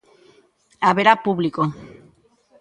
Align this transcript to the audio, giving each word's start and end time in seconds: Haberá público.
Haberá 0.87 1.13
público. 1.25 1.61